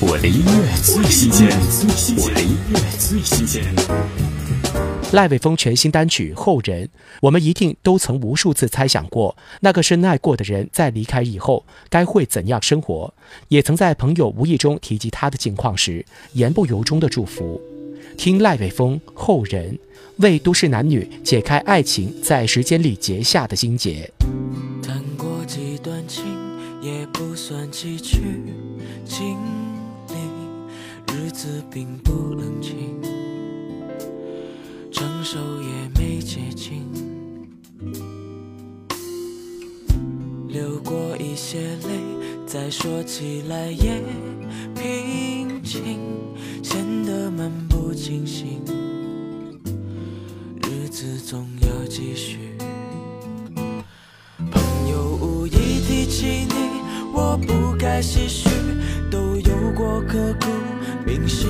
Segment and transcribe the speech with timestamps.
[0.00, 1.48] 我的音乐最新鲜，
[2.18, 3.64] 我的音乐最新鲜。
[5.10, 6.84] 赖伟峰全新单曲《后人》，
[7.20, 13.12] 我们一定都曾无数次猜想过，那个深爱过的人在离开以后该会怎样生活，
[13.48, 17.60] 也曾在朋友无意中提及他的近况时，言不由衷的祝福。
[18.16, 19.72] 听赖伟峰《后人》，
[20.18, 24.08] 为都市男女解开爱情在时间里结下的心结。
[24.80, 26.24] 谈过几段情，
[26.80, 28.18] 也不算崎岖
[29.04, 29.67] 经历，日
[31.38, 33.00] 子并不冷清，
[34.90, 36.82] 成熟也没接近，
[40.48, 44.02] 流过一些泪，再说起来也
[44.74, 46.00] 平静，
[46.60, 48.60] 显得漫不经心，
[50.64, 52.38] 日子总要继续。
[54.50, 55.50] 朋友无意
[55.86, 56.82] 提起你，
[57.14, 58.48] 我不该唏嘘，
[59.08, 60.46] 都有过刻骨
[61.08, 61.48] 铭心。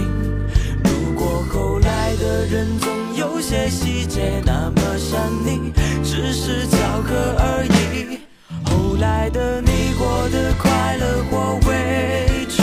[0.84, 5.72] 如果后来的人总有些细节那么像你，
[6.04, 8.20] 只是巧合而已。
[8.64, 12.62] 后来的你过得快乐或委屈，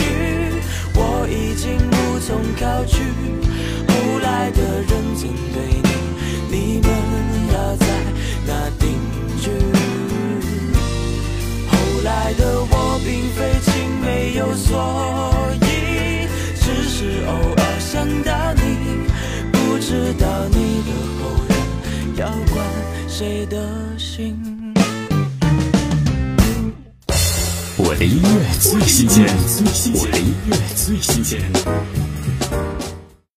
[0.94, 3.02] 我已经无从考据。
[3.88, 5.90] 后来的人怎对，你
[23.18, 23.56] 谁的
[23.96, 24.38] 心。
[27.78, 28.28] 我的音乐
[28.60, 29.24] 最新鲜，
[29.94, 31.40] 我的音乐最新鲜。